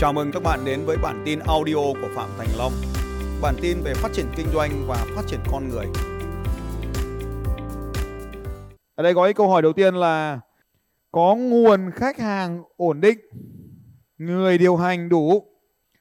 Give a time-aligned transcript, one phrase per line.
[0.00, 2.72] Chào mừng các bạn đến với bản tin audio của Phạm Thành Long.
[3.42, 5.86] Bản tin về phát triển kinh doanh và phát triển con người.
[8.94, 10.40] Ở đây có cái câu hỏi đầu tiên là
[11.12, 13.18] có nguồn khách hàng ổn định,
[14.18, 15.44] người điều hành đủ,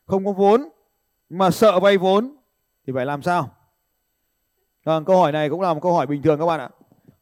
[0.05, 0.69] không có vốn
[1.29, 2.35] mà sợ vay vốn
[2.87, 3.49] thì phải làm sao?
[4.83, 6.69] Vâng, câu hỏi này cũng là một câu hỏi bình thường các bạn ạ.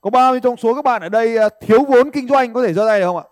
[0.02, 2.64] Có bao nhiêu trong số các bạn ở đây à, thiếu vốn kinh doanh có
[2.64, 3.24] thể giơ tay được không ạ?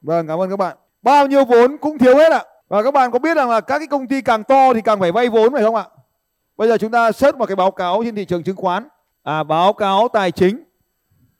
[0.00, 0.76] Vâng, cảm ơn các bạn.
[1.02, 2.44] Bao nhiêu vốn cũng thiếu hết ạ.
[2.68, 5.00] Và các bạn có biết rằng là các cái công ty càng to thì càng
[5.00, 5.84] phải vay vốn phải không ạ?
[6.56, 8.88] Bây giờ chúng ta search một cái báo cáo trên thị trường chứng khoán.
[9.22, 10.64] À, báo cáo tài chính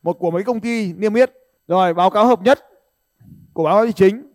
[0.02, 1.32] một của mấy công ty niêm yết.
[1.68, 2.66] Rồi báo cáo hợp nhất
[3.52, 4.32] của báo cáo tài chính.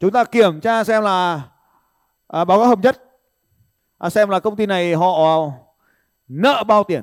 [0.00, 1.42] Chúng ta kiểm tra xem là
[2.28, 3.02] à, báo cáo hợp nhất
[3.98, 5.50] à, xem là công ty này họ
[6.28, 7.02] nợ bao tiền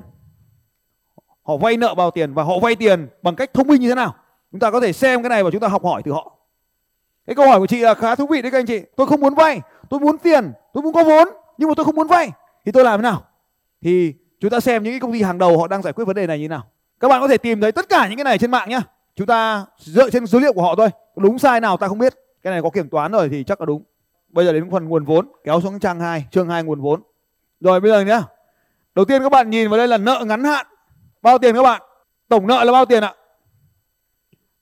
[1.42, 3.94] họ vay nợ bao tiền và họ vay tiền bằng cách thông minh như thế
[3.94, 4.14] nào
[4.50, 6.33] chúng ta có thể xem cái này và chúng ta học hỏi từ họ
[7.26, 8.80] cái câu hỏi của chị là khá thú vị đấy các anh chị.
[8.96, 11.94] Tôi không muốn vay, tôi muốn tiền, tôi muốn có vốn, nhưng mà tôi không
[11.94, 12.30] muốn vay.
[12.64, 13.24] Thì tôi làm thế nào?
[13.82, 16.16] Thì chúng ta xem những cái công ty hàng đầu họ đang giải quyết vấn
[16.16, 16.66] đề này như thế nào.
[17.00, 18.80] Các bạn có thể tìm thấy tất cả những cái này trên mạng nhá.
[19.16, 20.88] Chúng ta dựa trên số liệu của họ thôi.
[21.16, 22.14] Đúng sai nào ta không biết.
[22.42, 23.82] Cái này có kiểm toán rồi thì chắc là đúng.
[24.28, 25.28] Bây giờ đến phần nguồn vốn.
[25.44, 27.02] Kéo xuống trang 2 chương 2 nguồn vốn.
[27.60, 28.22] Rồi, bây giờ nhá.
[28.94, 30.66] Đầu tiên các bạn nhìn vào đây là nợ ngắn hạn.
[31.22, 31.82] Bao tiền các bạn?
[32.28, 33.14] Tổng nợ là bao tiền ạ?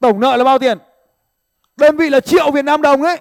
[0.01, 0.79] Tổng nợ là bao tiền?
[1.77, 3.21] Đơn vị là triệu Việt Nam đồng ấy.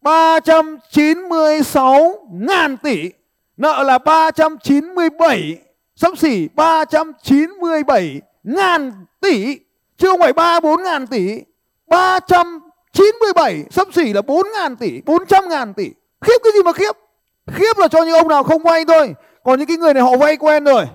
[0.00, 3.10] 396 ngàn tỷ,
[3.56, 5.58] nợ là 397
[5.96, 9.58] sắp xỉ 397 ngàn tỷ
[9.96, 11.40] chứ không phải 34 ngàn tỷ
[11.86, 15.90] 397 sắp xỉ là 4 ngàn tỷ 400 ngàn tỷ.
[16.20, 16.92] Khiếp cái gì mà khiếp?
[17.46, 19.14] Khiếp là cho những ông nào không vay thôi.
[19.44, 20.86] Còn những cái người này họ vay quen rồi.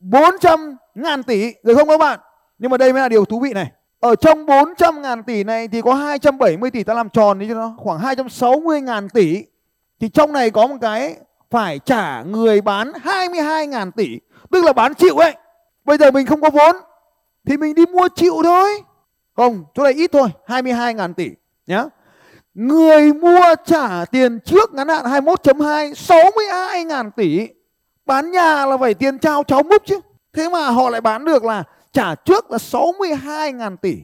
[0.00, 2.20] 400 ngàn tỷ, được không các bạn?
[2.58, 3.72] Nhưng mà đây mới là điều thú vị này
[4.02, 7.54] ở trong 400 ngàn tỷ này thì có 270 tỷ ta làm tròn đi cho
[7.54, 9.44] nó, khoảng 260 ngàn tỷ.
[10.00, 11.16] Thì trong này có một cái
[11.50, 14.18] phải trả người bán 22 ngàn tỷ,
[14.50, 15.34] tức là bán chịu ấy.
[15.84, 16.76] Bây giờ mình không có vốn,
[17.46, 18.82] thì mình đi mua chịu thôi.
[19.36, 21.30] Không, chỗ này ít thôi 22 ngàn tỷ,
[21.66, 21.84] nhá.
[22.54, 27.48] Người mua trả tiền trước ngắn hạn 21.2 62 ngàn tỷ.
[28.06, 30.00] Bán nhà là phải tiền trao cháu múc chứ.
[30.32, 33.98] Thế mà họ lại bán được là trả trước là 62.000 tỷ.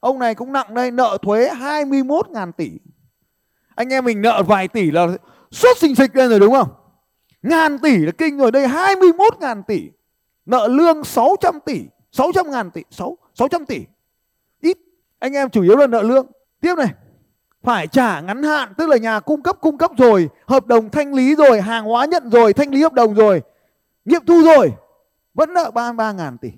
[0.00, 2.70] Ông này cũng nặng đây nợ thuế 21.000 tỷ.
[3.74, 5.06] Anh em mình nợ vài tỷ là
[5.50, 6.68] sốt sinh xịch lên rồi đúng không?
[7.42, 9.90] Ngàn tỷ là kinh rồi đây 21.000 tỷ.
[10.46, 11.80] Nợ lương 600 tỷ
[12.12, 13.80] 600 ngàn tỷ 6, 600 tỷ.
[14.60, 14.78] Ít
[15.18, 16.26] anh em chủ yếu là nợ lương.
[16.60, 16.88] Tiếp này
[17.62, 21.14] phải trả ngắn hạn tức là nhà cung cấp cung cấp rồi hợp đồng thanh
[21.14, 23.42] lý rồi hàng hóa nhận rồi thanh lý hợp đồng rồi
[24.04, 24.72] nghiệm thu rồi
[25.34, 26.50] vẫn nợ 33 ngàn tỷ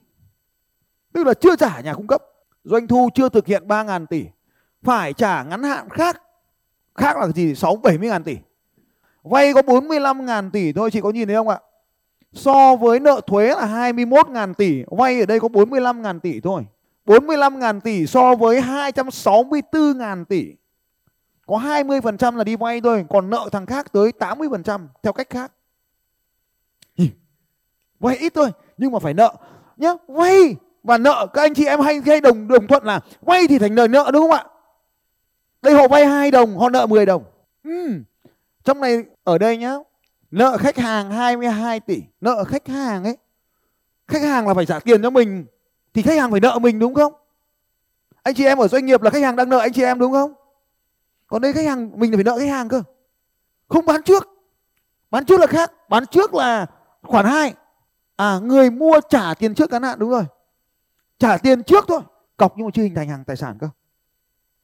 [1.17, 2.23] tức là chưa trả nhà cung cấp.
[2.65, 4.25] Doanh thu chưa thực hiện 3 ngàn tỷ.
[4.83, 6.23] Phải trả ngắn hạn khác.
[6.95, 7.55] Khác là gì?
[7.55, 8.37] 6 70 ngàn tỷ.
[9.23, 11.59] Vay có 45 ngàn tỷ thôi, chị có nhìn thấy không ạ?
[12.33, 14.83] So với nợ thuế là 21 ngàn tỷ.
[14.87, 16.67] Vay ở đây có 45 ngàn tỷ thôi.
[17.07, 20.55] 45 ngàn tỷ so với 264 ngàn tỷ.
[21.47, 25.53] Có 20% là đi vay thôi, còn nợ thằng khác tới 80% theo cách khác.
[28.01, 29.35] Vay ít thôi, nhưng mà phải nợ.
[29.77, 30.57] Nhá, vay!
[30.87, 33.75] Và nợ, các anh chị em hay hay đồng đồng thuận là vay thì thành
[33.75, 34.45] lời nợ, đúng không ạ?
[35.63, 37.25] Đây, họ vay hai đồng, họ nợ 10 đồng.
[37.65, 37.93] Ừ.
[38.65, 39.75] trong này, ở đây nhá,
[40.31, 43.17] nợ khách hàng 22 tỷ, nợ khách hàng ấy,
[44.09, 45.47] khách hàng là phải trả tiền cho mình,
[45.95, 47.13] thì khách hàng phải nợ mình, đúng không?
[48.23, 50.13] Anh chị em ở doanh nghiệp là khách hàng đang nợ anh chị em, đúng
[50.13, 50.33] không?
[51.27, 52.83] Còn đây khách hàng, mình phải nợ khách hàng cơ.
[53.69, 54.29] Không bán trước.
[55.11, 55.73] Bán trước là khác.
[55.89, 56.67] Bán trước là
[57.03, 57.55] khoản 2
[58.17, 60.25] à người mua trả tiền trước ngắn hạn đúng rồi
[61.19, 62.01] trả tiền trước thôi.
[62.37, 63.69] Cọc nhưng mà chưa hình thành hàng tài sản cơ.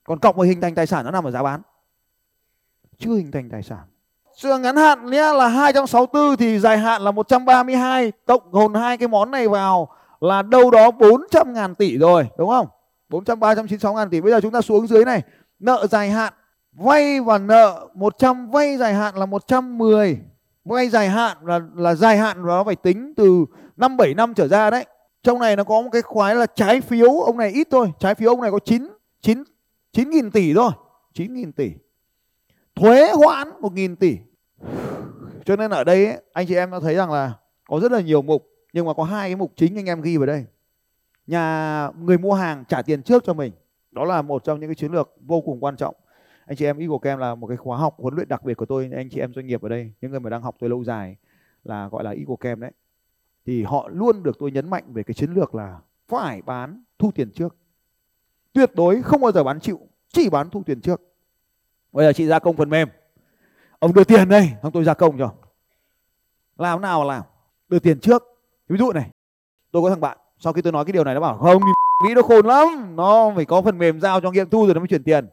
[0.04, 1.62] Còn cọc mà hình thành tài sản nó nằm ở giá bán.
[2.98, 3.78] Chưa hình thành tài sản.
[4.36, 9.08] Sự ngắn hạn nhé, là 264 thì dài hạn là 132 cộng hồn hai cái
[9.08, 9.88] món này vào
[10.20, 12.66] là đâu đó 400 ngàn tỷ rồi, đúng không?
[13.08, 14.20] 400 396 ngàn tỷ.
[14.20, 15.22] Bây giờ chúng ta xuống dưới này.
[15.58, 16.32] Nợ dài hạn,
[16.72, 17.88] vay và nợ.
[17.94, 20.20] 100 vay dài hạn là 110
[20.64, 23.44] vay dài hạn là là dài hạn và nó phải tính từ
[23.76, 24.86] 5 7 năm trở ra đấy
[25.22, 27.92] trong này nó có một cái khoái là trái phiếu ông này ít thôi.
[27.98, 28.88] Trái phiếu ông này có 9
[29.20, 29.44] 9
[29.92, 30.70] 9 nghìn tỷ thôi.
[31.14, 31.72] 9 nghìn tỷ.
[32.74, 34.18] Thuế hoãn 1 nghìn tỷ.
[35.44, 37.32] Cho nên ở đây ấy, anh chị em đã thấy rằng là
[37.68, 40.16] có rất là nhiều mục nhưng mà có hai cái mục chính anh em ghi
[40.16, 40.44] vào đây.
[41.26, 43.52] Nhà người mua hàng trả tiền trước cho mình.
[43.90, 45.94] Đó là một trong những cái chiến lược vô cùng quan trọng.
[46.46, 48.66] Anh chị em Eagle Camp là một cái khóa học huấn luyện đặc biệt của
[48.66, 50.84] tôi anh chị em doanh nghiệp ở đây những người mà đang học tôi lâu
[50.84, 51.16] dài
[51.64, 52.70] là gọi là Eagle Camp đấy
[53.46, 55.78] thì họ luôn được tôi nhấn mạnh về cái chiến lược là
[56.08, 57.56] phải bán thu tiền trước.
[58.52, 59.80] Tuyệt đối không bao giờ bán chịu,
[60.12, 61.00] chỉ bán thu tiền trước.
[61.92, 62.88] Bây giờ chị gia công phần mềm.
[63.78, 65.32] Ông đưa tiền đây, xong tôi gia công cho.
[66.56, 67.22] Làm nào mà làm.
[67.68, 68.22] Đưa tiền trước.
[68.68, 69.10] Ví dụ này,
[69.70, 71.62] tôi có thằng bạn, sau khi tôi nói cái điều này nó bảo, không
[72.06, 72.96] nghĩ nó khôn lắm.
[72.96, 75.28] Nó phải có phần mềm giao cho nghiệm thu rồi nó mới chuyển tiền.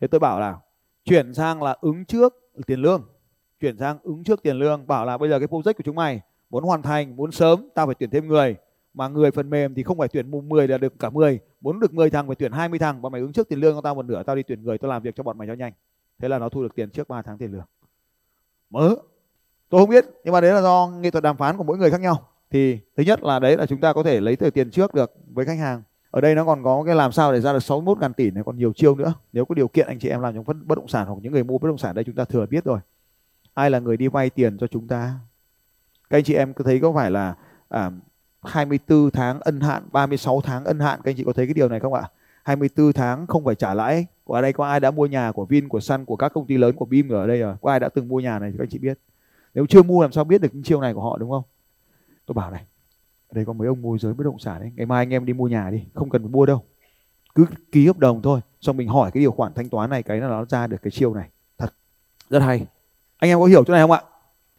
[0.00, 0.58] Thế tôi bảo là,
[1.04, 2.34] chuyển sang là ứng trước
[2.66, 3.08] tiền lương.
[3.60, 6.20] Chuyển sang ứng trước tiền lương, bảo là bây giờ cái project của chúng mày
[6.50, 8.56] muốn hoàn thành, muốn sớm tao phải tuyển thêm người.
[8.94, 11.94] Mà người phần mềm thì không phải tuyển 10 là được cả 10 muốn được
[11.94, 13.02] 10 thằng phải tuyển 20 thằng.
[13.02, 14.90] Bọn mày ứng trước tiền lương cho tao một nửa, tao đi tuyển người, tao
[14.90, 15.72] làm việc cho bọn mày cho nhanh.
[16.18, 17.64] Thế là nó thu được tiền trước 3 tháng tiền lương.
[18.70, 18.94] Mớ.
[19.68, 21.90] Tôi không biết, nhưng mà đấy là do nghệ thuật đàm phán của mỗi người
[21.90, 22.28] khác nhau.
[22.50, 25.12] Thì thứ nhất là đấy là chúng ta có thể lấy từ tiền trước được
[25.32, 25.82] với khách hàng.
[26.10, 28.44] Ở đây nó còn có cái làm sao để ra được 61 ngàn tỷ này
[28.44, 29.14] còn nhiều chiêu nữa.
[29.32, 31.44] Nếu có điều kiện anh chị em làm trong bất động sản hoặc những người
[31.44, 32.78] mua bất động sản đây, chúng ta thừa biết rồi.
[33.54, 35.14] Ai là người đi vay tiền cho chúng ta?
[36.10, 37.34] Các anh chị em có thấy có phải là
[37.68, 37.90] à,
[38.42, 41.00] 24 tháng ân hạn 36 tháng ân hạn?
[41.04, 42.10] Các anh chị có thấy cái điều này không ạ?
[42.44, 44.06] 24 tháng không phải trả lãi.
[44.24, 46.46] Của ở đây có ai đã mua nhà của Vin của Sun của các công
[46.46, 47.54] ty lớn của Bim ở đây rồi?
[47.62, 48.98] Có ai đã từng mua nhà này thì các anh chị biết.
[49.54, 51.42] Nếu chưa mua làm sao biết được những chiêu này của họ đúng không?
[52.26, 52.64] Tôi bảo này
[53.28, 55.26] ở đây có mấy ông môi giới bất động sản đấy ngày mai anh em
[55.26, 56.64] đi mua nhà đi không cần phải mua đâu.
[57.34, 58.40] Cứ ký hợp đồng thôi.
[58.60, 60.90] Xong mình hỏi cái điều khoản thanh toán này cái là nó ra được cái
[60.90, 61.28] chiêu này.
[61.58, 61.74] Thật.
[62.30, 62.66] Rất hay.
[63.16, 64.02] Anh em có hiểu chỗ này không ạ?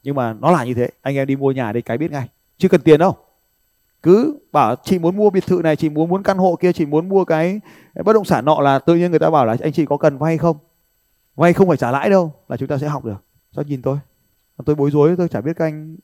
[0.04, 0.90] Nhưng mà nó là như thế.
[1.02, 2.28] Anh em đi mua nhà đây cái biết ngay.
[2.58, 3.18] Chứ cần tiền đâu.
[4.04, 6.86] Cứ bảo chị muốn mua biệt thự này chị muốn muốn căn hộ kia chị
[6.86, 7.60] muốn mua cái,
[8.06, 10.18] bất động sản nọ là tự nhiên người ta bảo là anh chị có cần
[10.18, 10.58] vay không?
[11.36, 13.24] Vay không phải trả lãi đâu là chúng ta sẽ học được.
[13.56, 13.98] Sao nhìn tôi?
[14.66, 15.98] Tôi bối rối tôi chả biết các anh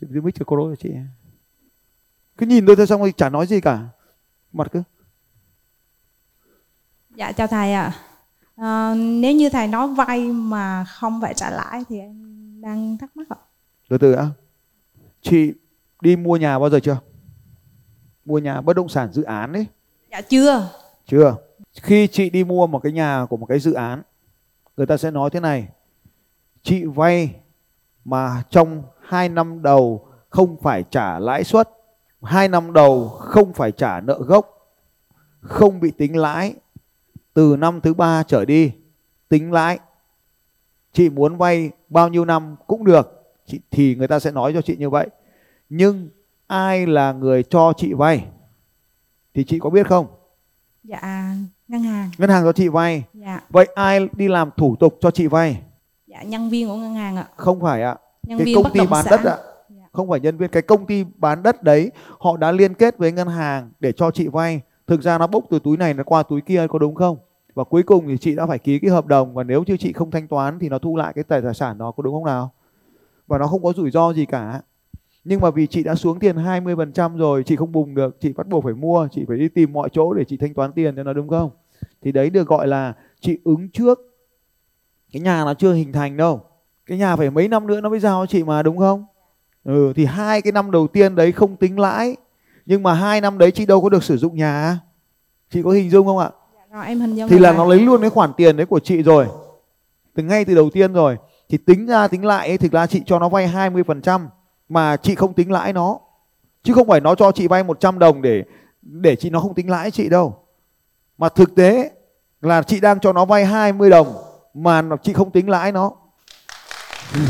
[0.00, 0.90] chị mic cho cô đôi chị.
[2.38, 3.88] Cứ nhìn tôi thôi xong rồi chả nói gì cả.
[4.52, 4.82] Mặt cứ.
[7.16, 7.94] Dạ chào thầy ạ.
[8.56, 8.90] À.
[8.90, 12.35] à, nếu như thầy nói vay mà không phải trả lãi thì em
[12.66, 13.36] đang thắc mắc ạ.
[13.88, 14.26] Từ từ á
[15.22, 15.52] chị
[16.00, 16.98] đi mua nhà bao giờ chưa?
[18.24, 19.66] Mua nhà bất động sản dự án đấy
[20.10, 20.70] dạ chưa.
[21.06, 21.36] Chưa.
[21.82, 24.02] Khi chị đi mua một cái nhà của một cái dự án
[24.76, 25.68] người ta sẽ nói thế này.
[26.62, 27.34] Chị vay
[28.04, 31.70] mà trong 2 năm đầu không phải trả lãi suất
[32.22, 34.72] hai năm đầu không phải trả nợ gốc
[35.40, 36.54] không bị tính lãi
[37.34, 38.72] từ năm thứ ba trở đi
[39.28, 39.78] tính lãi
[40.96, 43.34] chị muốn vay bao nhiêu năm cũng được.
[43.46, 45.08] Chị, thì người ta sẽ nói cho chị như vậy.
[45.68, 46.08] Nhưng
[46.46, 48.24] ai là người cho chị vay?
[49.34, 50.06] Thì chị có biết không?
[50.84, 51.34] Dạ
[51.68, 52.10] ngân hàng.
[52.18, 53.04] Ngân hàng cho chị vay.
[53.14, 53.40] Dạ.
[53.50, 55.62] Vậy ai đi làm thủ tục cho chị vay?
[56.06, 57.28] Dạ nhân viên của ngân hàng ạ.
[57.36, 57.96] Không phải ạ.
[58.22, 59.10] Nhân cái viên công ty bán sản.
[59.10, 59.36] đất ạ.
[59.68, 59.84] Dạ.
[59.92, 63.12] không phải nhân viên cái công ty bán đất đấy họ đã liên kết với
[63.12, 64.60] ngân hàng để cho chị vay.
[64.86, 67.18] Thực ra nó bốc từ túi này nó qua túi kia có đúng không
[67.56, 69.92] và cuối cùng thì chị đã phải ký cái hợp đồng và nếu như chị
[69.92, 72.50] không thanh toán thì nó thu lại cái tài sản đó, có đúng không nào?
[73.26, 74.60] Và nó không có rủi ro gì cả.
[75.24, 78.48] Nhưng mà vì chị đã xuống tiền 20% rồi, chị không bùng được, chị bắt
[78.48, 81.02] buộc phải mua, chị phải đi tìm mọi chỗ để chị thanh toán tiền cho
[81.02, 81.50] nó, đúng không?
[82.02, 84.00] Thì đấy được gọi là chị ứng trước.
[85.12, 86.40] Cái nhà nó chưa hình thành đâu.
[86.86, 89.04] Cái nhà phải mấy năm nữa nó mới giao cho chị mà, đúng không?
[89.64, 92.16] Ừ thì hai cái năm đầu tiên đấy không tính lãi.
[92.66, 94.78] Nhưng mà hai năm đấy chị đâu có được sử dụng nhà.
[95.50, 96.30] Chị có hình dung không ạ?
[96.76, 97.58] Rồi em hình dung thì là thầy.
[97.58, 99.26] nó lấy luôn cái khoản tiền đấy của chị rồi.
[100.14, 101.16] Từ ngay từ đầu tiên rồi.
[101.48, 104.26] Thì tính ra tính lại ấy, thực ra chị cho nó vay 20%
[104.68, 105.98] mà chị không tính lãi nó.
[106.62, 108.42] Chứ không phải nó cho chị vay 100 đồng để
[108.82, 110.38] để chị nó không tính lãi chị đâu.
[111.18, 111.90] Mà thực tế
[112.40, 114.14] là chị đang cho nó vay 20 đồng
[114.54, 115.92] mà chị không tính lãi nó.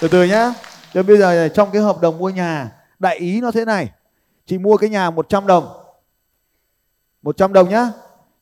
[0.00, 0.54] Từ từ nhá.
[0.94, 3.90] Cho bây giờ trong cái hợp đồng mua nhà đại ý nó thế này.
[4.46, 5.83] Chị mua cái nhà 100 đồng
[7.24, 7.92] 100 đồng nhá.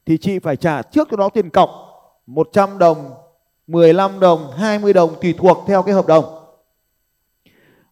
[0.06, 1.70] Thì chị phải trả trước cho nó tiền cọc.
[2.26, 3.14] 100 đồng
[3.66, 6.24] 15 đồng 20 đồng tùy thuộc theo cái hợp đồng.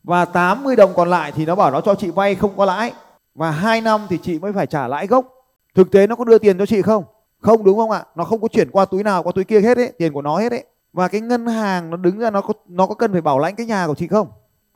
[0.02, 2.92] Và 80 đồng còn lại thì nó bảo nó cho chị vay không có lãi.
[3.34, 5.26] Và 2 năm thì chị mới phải trả lãi gốc.
[5.74, 7.04] Thực tế nó có đưa tiền cho chị không?
[7.40, 8.04] Không đúng không ạ?
[8.14, 10.38] Nó không có chuyển qua túi nào, qua túi kia hết ấy, tiền của nó
[10.38, 10.64] hết ấy.
[10.92, 13.56] Và cái ngân hàng nó đứng ra, nó có nó có cần phải bảo lãnh
[13.56, 14.28] cái nhà của chị không?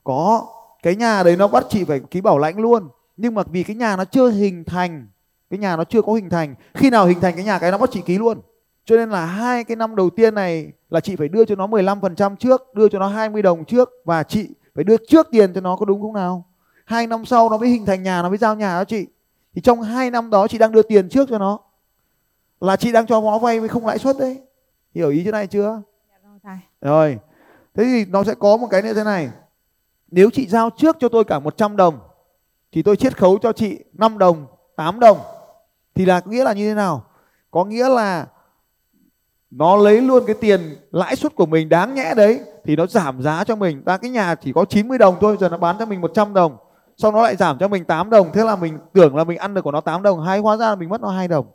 [0.03, 0.47] Có.
[0.83, 2.89] Cái nhà đấy nó bắt chị phải ký bảo lãnh luôn.
[3.17, 5.07] Nhưng mà vì cái nhà nó chưa hình thành
[5.55, 7.77] cái nhà nó chưa có hình thành khi nào hình thành cái nhà cái nó
[7.77, 8.41] bắt chị ký luôn.
[8.85, 11.67] Cho nên là hai cái năm đầu tiên này là chị phải đưa cho nó
[11.67, 15.61] 15% trước đưa cho nó 20 đồng trước và chị phải đưa trước tiền cho
[15.61, 16.45] nó có đúng không nào?
[16.85, 19.07] Hai năm sau nó mới hình thành nhà nó mới giao nhà cho chị.
[19.55, 21.59] Thì trong hai năm đó chị đang đưa tiền trước cho nó.
[22.59, 24.41] Là chị đang cho nó vay với không lãi suất đấy.
[24.95, 25.81] Hiểu ý chỗ này chưa?
[26.09, 26.57] Dạ rồi thầy.
[26.81, 27.17] Rồi.
[27.73, 29.29] Thế thì nó sẽ có một cái nữa thế này.
[30.11, 31.99] Nếu chị giao trước cho tôi cả 100 đồng
[32.71, 34.45] thì tôi chiết khấu cho chị 5 đồng
[34.75, 35.17] 8 đồng
[35.95, 37.05] thì là nghĩa là như thế nào?
[37.51, 38.25] Có nghĩa là
[39.51, 40.61] nó lấy luôn cái tiền
[40.91, 43.83] lãi suất của mình đáng nhẽ đấy, thì nó giảm giá cho mình.
[43.83, 46.57] Ta, cái nhà chỉ có 90 đồng thôi, giờ nó bán cho mình 100 đồng.
[46.97, 49.53] Sau nó lại giảm cho mình 8 đồng, thế là mình tưởng là mình ăn
[49.53, 51.45] được của nó 8 đồng, hay hóa ra là mình mất nó 2 đồng.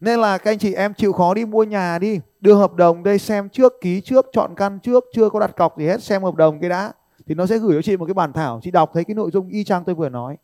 [0.00, 3.02] Nên là các anh chị em chịu khó đi mua nhà đi, đưa hợp đồng
[3.02, 6.22] đây, xem trước, ký trước, chọn căn trước, chưa có đặt cọc gì hết, xem
[6.22, 6.92] hợp đồng cái đã,
[7.26, 8.60] thì nó sẽ gửi cho chị một cái bản thảo.
[8.62, 10.36] Chị đọc thấy cái nội dung y chang tôi vừa nói.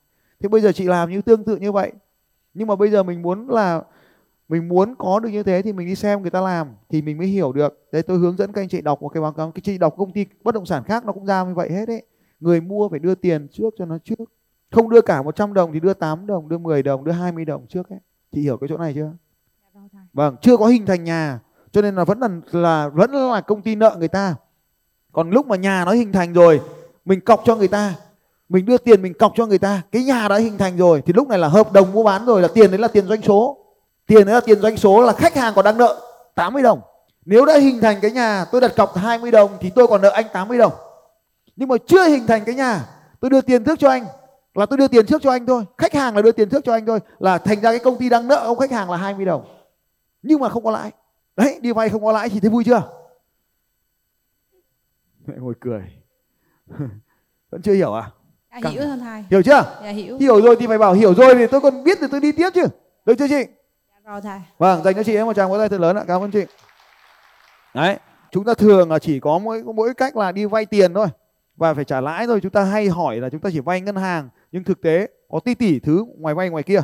[0.43, 1.93] Thế bây giờ chị làm như tương tự như vậy
[2.57, 3.83] nhưng mà bây giờ mình muốn là
[4.49, 7.19] mình muốn có được như thế thì mình đi xem người ta làm thì mình
[7.19, 7.89] mới hiểu được.
[7.93, 9.51] Đấy tôi hướng dẫn các anh chị đọc một cái báo cáo.
[9.51, 11.87] Cái chị đọc công ty bất động sản khác nó cũng ra như vậy hết
[11.87, 12.03] đấy.
[12.41, 14.25] Người mua phải đưa tiền trước cho nó trước.
[14.71, 17.67] Không đưa cả 100 đồng thì đưa 8 đồng đưa 10 đồng đưa 20 đồng
[17.67, 17.99] trước ấy.
[18.33, 19.13] Chị hiểu cái chỗ này chưa?
[20.13, 21.41] Vâng chưa có hình thành nhà.
[21.71, 24.35] Cho nên là vẫn là, là vẫn là công ty nợ người ta.
[25.13, 26.61] Còn lúc mà nhà nó hình thành rồi
[27.05, 27.95] mình cọc cho người ta
[28.49, 29.83] mình đưa tiền mình cọc cho người ta.
[29.93, 32.43] Cái nhà đã hình thành rồi, thì lúc này là hợp đồng mua bán rồi,
[32.43, 33.59] là tiền đấy là tiền doanh số.
[34.07, 36.00] Tiền đấy là tiền doanh số là khách hàng còn đang nợ
[36.35, 36.81] 80 đồng.
[37.25, 40.11] Nếu đã hình thành cái nhà, tôi đặt cọc 20 đồng thì tôi còn nợ
[40.11, 40.73] anh 80 đồng.
[41.57, 42.87] Nhưng mà chưa hình thành cái nhà,
[43.21, 44.07] tôi đưa tiền trước cho anh,
[44.55, 45.65] là tôi đưa tiền trước cho anh thôi.
[45.79, 48.09] Khách hàng là đưa tiền trước cho anh thôi, là thành ra cái công ty
[48.09, 49.45] đang nợ ông khách hàng là 20 đồng.
[50.23, 50.91] Nhưng mà không có lãi.
[51.37, 52.83] Đấy, đi vay không có lãi thì thấy vui chưa?
[55.26, 55.83] Mẹ ngồi cười.
[57.50, 58.11] Vẫn chưa hiểu à?
[58.63, 58.73] Căng.
[58.73, 59.25] hiểu rồi thầy.
[59.31, 60.19] hiểu chưa Dạ hiểu.
[60.19, 62.51] hiểu rồi thì phải bảo hiểu rồi thì tôi còn biết thì tôi đi tiếp
[62.55, 62.63] chứ
[63.07, 63.45] được chưa chị
[64.05, 64.39] Dạ rồi thầy.
[64.59, 66.05] Vâng, dành cho chị ấy một tràng vỗ tay thật lớn ạ.
[66.09, 66.45] Cảm ơn chị.
[67.75, 67.99] Đấy,
[68.31, 71.07] chúng ta thường là chỉ có mỗi mỗi cách là đi vay tiền thôi
[71.57, 72.41] và phải trả lãi thôi.
[72.43, 75.41] Chúng ta hay hỏi là chúng ta chỉ vay ngân hàng nhưng thực tế có
[75.45, 76.81] tỷ tỷ thứ ngoài vay ngoài kia.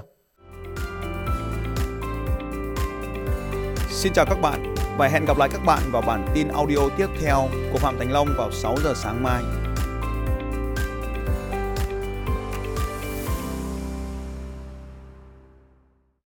[3.90, 7.06] Xin chào các bạn và hẹn gặp lại các bạn vào bản tin audio tiếp
[7.22, 9.42] theo của Phạm Thành Long vào 6 giờ sáng mai.